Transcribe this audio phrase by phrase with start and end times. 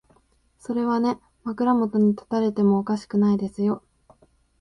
[0.57, 3.83] それはね、枕元に立たれてもおかしくないですよ。